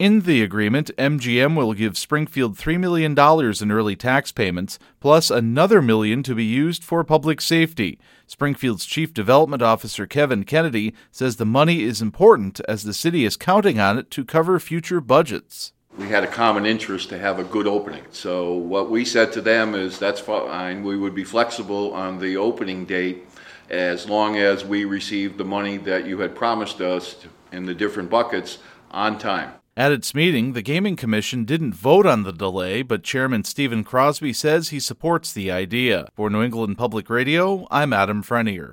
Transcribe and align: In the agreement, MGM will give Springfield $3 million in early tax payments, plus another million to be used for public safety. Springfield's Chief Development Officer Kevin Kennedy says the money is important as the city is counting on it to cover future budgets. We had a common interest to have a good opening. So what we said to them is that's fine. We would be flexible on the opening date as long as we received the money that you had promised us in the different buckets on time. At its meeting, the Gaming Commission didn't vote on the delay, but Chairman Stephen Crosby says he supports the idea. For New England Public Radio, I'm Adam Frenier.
In 0.00 0.22
the 0.22 0.42
agreement, 0.42 0.90
MGM 0.96 1.54
will 1.54 1.74
give 1.74 1.98
Springfield 1.98 2.56
$3 2.56 2.80
million 2.80 3.12
in 3.12 3.70
early 3.70 3.94
tax 3.94 4.32
payments, 4.32 4.78
plus 4.98 5.30
another 5.30 5.82
million 5.82 6.22
to 6.22 6.34
be 6.34 6.42
used 6.42 6.82
for 6.82 7.04
public 7.04 7.42
safety. 7.42 7.98
Springfield's 8.26 8.86
Chief 8.86 9.12
Development 9.12 9.60
Officer 9.60 10.06
Kevin 10.06 10.44
Kennedy 10.44 10.94
says 11.10 11.36
the 11.36 11.44
money 11.44 11.82
is 11.82 12.00
important 12.00 12.62
as 12.66 12.84
the 12.84 12.94
city 12.94 13.26
is 13.26 13.36
counting 13.36 13.78
on 13.78 13.98
it 13.98 14.10
to 14.12 14.24
cover 14.24 14.58
future 14.58 15.02
budgets. 15.02 15.74
We 15.98 16.08
had 16.08 16.24
a 16.24 16.28
common 16.28 16.64
interest 16.64 17.10
to 17.10 17.18
have 17.18 17.38
a 17.38 17.44
good 17.44 17.66
opening. 17.66 18.04
So 18.10 18.54
what 18.54 18.88
we 18.88 19.04
said 19.04 19.34
to 19.34 19.42
them 19.42 19.74
is 19.74 19.98
that's 19.98 20.20
fine. 20.20 20.82
We 20.82 20.96
would 20.96 21.14
be 21.14 21.24
flexible 21.24 21.92
on 21.92 22.20
the 22.20 22.38
opening 22.38 22.86
date 22.86 23.26
as 23.68 24.08
long 24.08 24.38
as 24.38 24.64
we 24.64 24.86
received 24.86 25.36
the 25.36 25.44
money 25.44 25.76
that 25.76 26.06
you 26.06 26.20
had 26.20 26.34
promised 26.34 26.80
us 26.80 27.16
in 27.52 27.66
the 27.66 27.74
different 27.74 28.08
buckets 28.08 28.60
on 28.90 29.18
time. 29.18 29.52
At 29.80 29.92
its 29.92 30.14
meeting, 30.14 30.52
the 30.52 30.60
Gaming 30.60 30.94
Commission 30.94 31.46
didn't 31.46 31.72
vote 31.72 32.04
on 32.04 32.22
the 32.22 32.34
delay, 32.34 32.82
but 32.82 33.02
Chairman 33.02 33.44
Stephen 33.44 33.82
Crosby 33.82 34.34
says 34.34 34.68
he 34.68 34.78
supports 34.78 35.32
the 35.32 35.50
idea. 35.50 36.06
For 36.14 36.28
New 36.28 36.42
England 36.42 36.76
Public 36.76 37.08
Radio, 37.08 37.66
I'm 37.70 37.94
Adam 37.94 38.22
Frenier. 38.22 38.68